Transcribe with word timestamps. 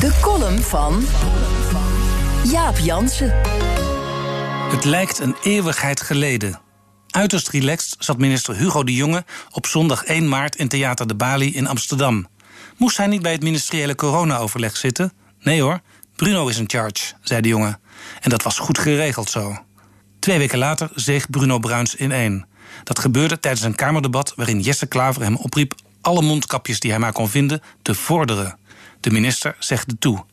De 0.00 0.18
column 0.20 0.62
van 0.62 1.04
Jaap 2.50 2.78
Jansen. 2.78 3.32
Het 4.70 4.84
lijkt 4.84 5.18
een 5.18 5.36
eeuwigheid 5.42 6.00
geleden. 6.00 6.60
Uiterst 7.08 7.48
relaxed 7.48 7.96
zat 7.98 8.18
minister 8.18 8.56
Hugo 8.56 8.84
de 8.84 8.94
Jonge 8.94 9.24
op 9.50 9.66
zondag 9.66 10.04
1 10.04 10.28
maart 10.28 10.56
in 10.56 10.68
Theater 10.68 11.06
de 11.06 11.14
Bali 11.14 11.54
in 11.54 11.66
Amsterdam. 11.66 12.26
Moest 12.76 12.96
hij 12.96 13.06
niet 13.06 13.22
bij 13.22 13.32
het 13.32 13.42
ministeriële 13.42 13.94
corona-overleg 13.94 14.76
zitten? 14.76 15.12
Nee 15.40 15.62
hoor, 15.62 15.80
Bruno 16.16 16.48
is 16.48 16.58
in 16.58 16.68
charge, 16.70 17.12
zei 17.22 17.40
de 17.40 17.48
jongen. 17.48 17.80
En 18.20 18.30
dat 18.30 18.42
was 18.42 18.58
goed 18.58 18.78
geregeld 18.78 19.30
zo. 19.30 19.56
Twee 20.18 20.38
weken 20.38 20.58
later 20.58 20.90
zeeg 20.94 21.30
Bruno 21.30 21.58
Bruins 21.58 21.96
ineen. 21.96 22.46
Dat 22.84 22.98
gebeurde 22.98 23.40
tijdens 23.40 23.64
een 23.64 23.74
Kamerdebat 23.74 24.32
waarin 24.36 24.60
Jesse 24.60 24.86
Klaver 24.86 25.22
hem 25.22 25.36
opriep 25.36 25.74
alle 26.00 26.22
mondkapjes 26.22 26.80
die 26.80 26.90
hij 26.90 27.00
maar 27.00 27.12
kon 27.12 27.28
vinden 27.28 27.62
te 27.82 27.94
vorderen. 27.94 28.57
De 29.00 29.10
minister 29.10 29.56
zegde 29.58 29.98
toe. 29.98 30.24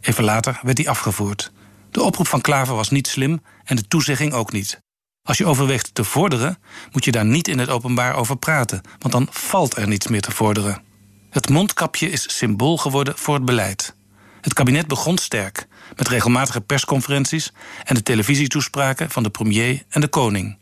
Even 0.00 0.24
later 0.24 0.60
werd 0.62 0.78
hij 0.78 0.88
afgevoerd. 0.88 1.52
De 1.90 2.02
oproep 2.02 2.28
van 2.28 2.40
Klaver 2.40 2.74
was 2.74 2.90
niet 2.90 3.06
slim 3.06 3.42
en 3.64 3.76
de 3.76 3.88
toezegging 3.88 4.32
ook 4.32 4.52
niet. 4.52 4.80
Als 5.22 5.38
je 5.38 5.46
overweegt 5.46 5.94
te 5.94 6.04
vorderen, 6.04 6.58
moet 6.92 7.04
je 7.04 7.12
daar 7.12 7.24
niet 7.24 7.48
in 7.48 7.58
het 7.58 7.68
openbaar 7.68 8.14
over 8.14 8.36
praten, 8.36 8.80
want 8.98 9.12
dan 9.12 9.28
valt 9.30 9.76
er 9.76 9.88
niets 9.88 10.06
meer 10.06 10.20
te 10.20 10.30
vorderen. 10.30 10.82
Het 11.30 11.48
mondkapje 11.48 12.10
is 12.10 12.36
symbool 12.36 12.76
geworden 12.76 13.18
voor 13.18 13.34
het 13.34 13.44
beleid. 13.44 13.94
Het 14.40 14.52
kabinet 14.52 14.86
begon 14.86 15.18
sterk, 15.18 15.66
met 15.96 16.08
regelmatige 16.08 16.60
persconferenties 16.60 17.52
en 17.84 17.94
de 17.94 18.02
televisietoespraken 18.02 19.10
van 19.10 19.22
de 19.22 19.30
premier 19.30 19.82
en 19.88 20.00
de 20.00 20.08
koning. 20.08 20.58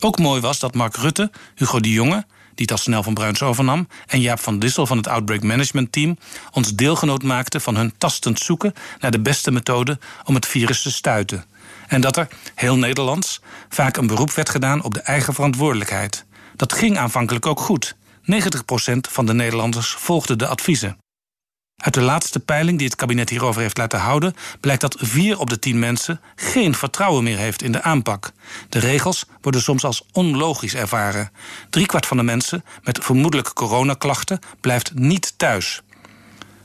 Ook 0.00 0.18
mooi 0.18 0.40
was 0.40 0.58
dat 0.58 0.74
Mark 0.74 0.96
Rutte, 0.96 1.30
Hugo 1.54 1.80
de 1.80 1.90
Jonge 1.90 2.26
die 2.54 2.66
het 2.70 2.80
snel 2.80 3.02
van 3.02 3.14
Bruins 3.14 3.42
overnam, 3.42 3.88
en 4.06 4.20
Jaap 4.20 4.40
van 4.40 4.58
Dissel 4.58 4.86
van 4.86 4.96
het 4.96 5.08
Outbreak 5.08 5.42
Management 5.42 5.92
Team 5.92 6.18
ons 6.50 6.74
deelgenoot 6.74 7.22
maakten 7.22 7.60
van 7.60 7.76
hun 7.76 7.92
tastend 7.98 8.38
zoeken 8.38 8.72
naar 9.00 9.10
de 9.10 9.20
beste 9.20 9.50
methode 9.50 9.98
om 10.24 10.34
het 10.34 10.46
virus 10.46 10.82
te 10.82 10.90
stuiten. 10.90 11.44
En 11.88 12.00
dat 12.00 12.16
er, 12.16 12.28
heel 12.54 12.76
Nederlands, 12.76 13.40
vaak 13.68 13.96
een 13.96 14.06
beroep 14.06 14.32
werd 14.32 14.48
gedaan 14.48 14.82
op 14.82 14.94
de 14.94 15.00
eigen 15.00 15.34
verantwoordelijkheid. 15.34 16.24
Dat 16.56 16.72
ging 16.72 16.98
aanvankelijk 16.98 17.46
ook 17.46 17.60
goed. 17.60 17.96
90% 18.22 18.32
van 19.00 19.26
de 19.26 19.34
Nederlanders 19.34 19.90
volgde 19.90 20.36
de 20.36 20.46
adviezen. 20.46 20.96
Uit 21.82 21.94
de 21.94 22.00
laatste 22.00 22.40
peiling 22.40 22.78
die 22.78 22.86
het 22.86 22.96
kabinet 22.96 23.30
hierover 23.30 23.60
heeft 23.60 23.78
laten 23.78 23.98
houden, 23.98 24.34
blijkt 24.60 24.80
dat 24.80 24.96
vier 24.98 25.38
op 25.38 25.50
de 25.50 25.58
tien 25.58 25.78
mensen 25.78 26.20
geen 26.36 26.74
vertrouwen 26.74 27.24
meer 27.24 27.38
heeft 27.38 27.62
in 27.62 27.72
de 27.72 27.82
aanpak. 27.82 28.32
De 28.68 28.78
regels 28.78 29.24
worden 29.40 29.62
soms 29.62 29.84
als 29.84 30.04
onlogisch 30.12 30.74
ervaren. 30.74 31.30
Driekwart 31.70 32.06
van 32.06 32.16
de 32.16 32.22
mensen 32.22 32.64
met 32.82 33.04
vermoedelijke 33.04 33.52
coronaklachten 33.52 34.38
blijft 34.60 34.94
niet 34.94 35.34
thuis. 35.36 35.82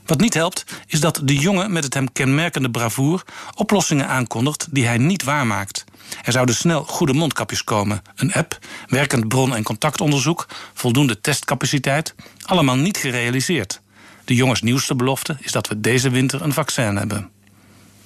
Wat 0.06 0.20
niet 0.20 0.34
helpt, 0.34 0.64
is 0.86 1.00
dat 1.00 1.20
de 1.24 1.36
jongen 1.36 1.72
met 1.72 1.84
het 1.84 1.94
hem 1.94 2.12
kenmerkende 2.12 2.70
bravoer 2.70 3.22
oplossingen 3.54 4.08
aankondigt 4.08 4.66
die 4.70 4.86
hij 4.86 4.98
niet 4.98 5.22
waarmaakt. 5.22 5.84
Er 6.22 6.32
zouden 6.32 6.54
snel 6.54 6.84
goede 6.84 7.12
mondkapjes 7.12 7.64
komen, 7.64 8.02
een 8.14 8.32
app, 8.32 8.58
werkend 8.86 9.28
bron- 9.28 9.54
en 9.54 9.62
contactonderzoek, 9.62 10.46
voldoende 10.74 11.20
testcapaciteit, 11.20 12.14
allemaal 12.44 12.76
niet 12.76 12.96
gerealiseerd. 12.96 13.80
De 14.28 14.34
jongens 14.34 14.62
nieuwste 14.62 14.94
belofte 14.94 15.36
is 15.40 15.52
dat 15.52 15.68
we 15.68 15.80
deze 15.80 16.10
winter 16.10 16.42
een 16.42 16.52
vaccin 16.52 16.96
hebben. 16.96 17.30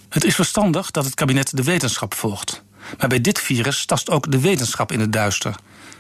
Het 0.09 0.25
is 0.25 0.35
verstandig 0.35 0.91
dat 0.91 1.05
het 1.05 1.15
kabinet 1.15 1.57
de 1.57 1.63
wetenschap 1.63 2.15
volgt. 2.15 2.63
Maar 2.99 3.09
bij 3.09 3.21
dit 3.21 3.41
virus 3.41 3.85
tast 3.85 4.11
ook 4.11 4.31
de 4.31 4.41
wetenschap 4.41 4.93
in 4.93 5.01
het 5.01 5.13
duister. 5.13 5.55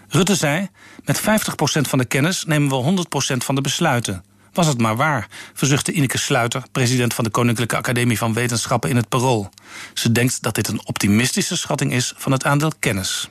Rutte 0.08 0.34
zei: 0.34 0.68
Met 1.04 1.20
50% 1.20 1.22
van 1.62 1.98
de 1.98 2.04
kennis 2.04 2.44
nemen 2.44 2.68
we 2.68 3.04
100% 3.34 3.36
van 3.36 3.54
de 3.54 3.60
besluiten. 3.60 4.24
Was 4.52 4.66
het 4.66 4.80
maar 4.80 4.96
waar, 4.96 5.28
verzuchtte 5.54 5.92
Ineke 5.92 6.18
Sluiter, 6.18 6.62
president 6.72 7.14
van 7.14 7.24
de 7.24 7.30
Koninklijke 7.30 7.76
Academie 7.76 8.18
van 8.18 8.32
Wetenschappen 8.32 8.90
in 8.90 8.96
het 8.96 9.08
Parool. 9.08 9.50
Ze 9.94 10.12
denkt 10.12 10.42
dat 10.42 10.54
dit 10.54 10.68
een 10.68 10.86
optimistische 10.86 11.56
schatting 11.56 11.92
is 11.92 12.12
van 12.16 12.32
het 12.32 12.44
aandeel 12.44 12.72
kennis. 12.78 13.30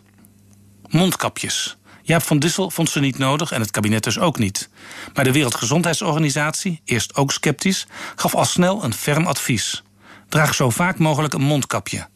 Mondkapjes. 0.89 1.77
Jaap 2.03 2.23
van 2.23 2.39
Dissel 2.39 2.69
vond 2.69 2.89
ze 2.89 2.99
niet 2.99 3.17
nodig 3.17 3.51
en 3.51 3.61
het 3.61 3.71
kabinet 3.71 4.03
dus 4.03 4.19
ook 4.19 4.37
niet. 4.37 4.69
Maar 5.13 5.23
de 5.23 5.31
Wereldgezondheidsorganisatie, 5.31 6.81
eerst 6.85 7.15
ook 7.15 7.31
sceptisch, 7.31 7.87
gaf 8.15 8.35
al 8.35 8.45
snel 8.45 8.83
een 8.83 8.93
ferm 8.93 9.27
advies. 9.27 9.83
Draag 10.29 10.55
zo 10.55 10.69
vaak 10.69 10.97
mogelijk 10.97 11.33
een 11.33 11.41
mondkapje. 11.41 12.07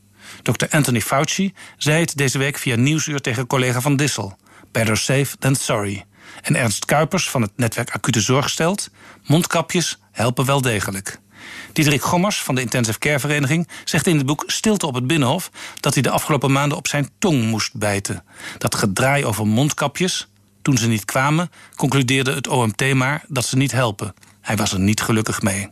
Dr. 0.42 0.66
Anthony 0.70 1.02
Fauci 1.02 1.54
zei 1.78 2.00
het 2.00 2.18
deze 2.18 2.38
week 2.38 2.58
via 2.58 2.76
Nieuwsuur 2.76 3.22
tegen 3.22 3.48
collega 3.48 3.82
van 3.82 3.96
Dissel. 3.96 4.38
Better 4.72 4.98
safe 4.98 5.38
than 5.38 5.56
sorry. 5.56 6.06
En 6.42 6.56
Ernst 6.56 6.86
Kuipers 6.86 7.30
van 7.30 7.42
het 7.42 7.52
netwerk 7.56 7.90
Acute 7.90 8.22
Zorg 8.22 8.50
stelt: 8.50 8.90
mondkapjes 9.26 10.00
helpen 10.12 10.46
wel 10.46 10.62
degelijk. 10.62 11.20
Diederik 11.74 12.02
Gommers 12.02 12.42
van 12.42 12.56
de 12.56 12.62
Intensive 12.62 13.00
Care 13.00 13.20
Vereniging 13.20 13.68
zegt 13.84 14.08
in 14.08 14.18
het 14.18 14.26
boek 14.26 14.44
Stilte 14.48 14.88
op 14.88 14.94
het 14.94 15.08
Binnenhof 15.08 15.52
dat 15.80 15.94
hij 15.94 16.04
de 16.04 16.10
afgelopen 16.10 16.52
maanden 16.52 16.78
op 16.78 16.88
zijn 16.88 17.10
tong 17.20 17.44
moest 17.44 17.76
bijten. 17.76 18.24
Dat 18.58 18.76
gedraai 18.76 19.26
over 19.26 19.48
mondkapjes, 19.48 20.28
toen 20.62 20.78
ze 20.78 20.88
niet 20.88 21.06
kwamen, 21.06 21.52
concludeerde 21.76 22.34
het 22.34 22.48
OMT 22.48 22.94
maar 22.94 23.24
dat 23.28 23.46
ze 23.46 23.58
niet 23.58 23.72
helpen. 23.72 24.14
Hij 24.42 24.56
was 24.56 24.74
er 24.74 24.80
niet 24.80 25.02
gelukkig 25.02 25.42
mee. 25.42 25.70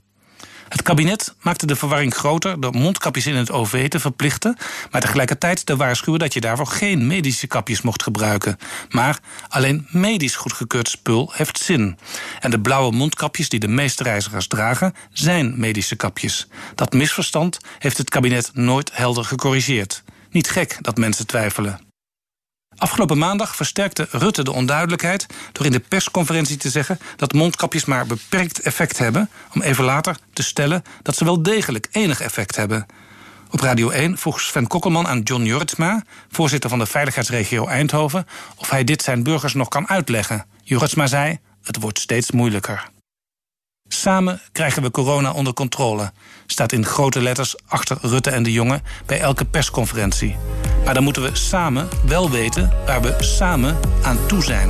Het 0.74 0.82
kabinet 0.82 1.36
maakte 1.42 1.66
de 1.66 1.76
verwarring 1.76 2.14
groter 2.14 2.60
door 2.60 2.74
mondkapjes 2.76 3.26
in 3.26 3.36
het 3.36 3.52
OV 3.52 3.90
te 3.90 4.00
verplichten, 4.00 4.58
maar 4.92 5.02
tegelijkertijd 5.02 5.66
te 5.66 5.76
waarschuwen 5.76 6.20
dat 6.20 6.34
je 6.34 6.42
daarvoor 6.42 6.68
geen 6.68 7.08
medische 7.08 7.48
kapjes 7.48 7.82
mocht 7.82 8.04
gebruiken. 8.04 8.58
Maar 8.90 9.20
alleen 9.50 9.88
medisch 9.90 10.36
goedgekeurd 10.36 10.90
spul 10.90 11.32
heeft 11.34 11.60
zin. 11.60 11.98
En 12.40 12.52
de 12.52 12.60
blauwe 12.60 12.92
mondkapjes 12.96 13.50
die 13.50 13.60
de 13.60 13.68
meeste 13.68 14.04
reizigers 14.04 14.48
dragen, 14.48 14.94
zijn 15.12 15.60
medische 15.60 15.96
kapjes. 15.96 16.48
Dat 16.76 16.94
misverstand 16.94 17.58
heeft 17.80 17.98
het 17.98 18.10
kabinet 18.10 18.52
nooit 18.54 18.90
helder 18.94 19.26
gecorrigeerd. 19.26 20.04
Niet 20.32 20.50
gek 20.50 20.78
dat 20.82 20.98
mensen 20.98 21.28
twijfelen. 21.28 21.93
Afgelopen 22.78 23.18
maandag 23.18 23.56
versterkte 23.56 24.08
Rutte 24.12 24.44
de 24.44 24.52
onduidelijkheid 24.52 25.26
door 25.52 25.66
in 25.66 25.72
de 25.72 25.80
persconferentie 25.80 26.58
te 26.58 26.70
zeggen 26.70 27.00
dat 27.16 27.34
mondkapjes 27.34 27.86
maar 27.86 28.06
beperkt 28.06 28.60
effect 28.60 28.98
hebben, 28.98 29.30
om 29.54 29.62
even 29.62 29.84
later 29.84 30.18
te 30.34 30.44
stellen 30.44 30.84
dat 31.02 31.16
ze 31.16 31.24
wel 31.24 31.44
degelijk 31.44 31.88
enig 31.92 32.22
effect 32.22 32.56
hebben. 32.56 32.86
Op 33.52 33.60
Radio 33.60 33.90
1 33.90 34.18
vroeg 34.18 34.42
Sven 34.42 34.68
Kokkelman 34.68 35.08
aan 35.08 35.22
John 35.22 35.44
Jortsma, 35.44 36.04
voorzitter 36.32 36.70
van 36.70 36.80
de 36.80 36.86
veiligheidsregio 36.86 37.68
Eindhoven, 37.68 38.28
of 38.56 38.70
hij 38.70 38.84
dit 38.84 39.02
zijn 39.02 39.24
burgers 39.24 39.54
nog 39.54 39.68
kan 39.68 39.90
uitleggen. 39.90 40.46
Jortsma 40.64 41.08
zei: 41.08 41.40
Het 41.64 41.80
wordt 41.80 42.00
steeds 42.00 42.32
moeilijker. 42.32 42.90
Samen 43.88 44.42
krijgen 44.52 44.82
we 44.82 44.92
corona 44.92 45.32
onder 45.32 45.54
controle, 45.54 46.12
staat 46.46 46.72
in 46.72 46.86
grote 46.86 47.22
letters 47.22 47.56
achter 47.68 47.98
Rutte 48.02 48.30
en 48.30 48.44
de 48.44 48.52
Jonge 48.52 48.82
bij 49.06 49.20
elke 49.20 49.46
persconferentie. 49.46 50.36
Maar 50.86 50.94
dan 50.94 51.04
moeten 51.04 51.22
we 51.22 51.30
samen 51.34 51.90
wel 52.06 52.30
weten 52.30 52.72
waar 52.86 53.02
we 53.02 53.16
samen 53.20 53.78
aan 54.02 54.18
toe 54.28 54.44
zijn. 54.44 54.70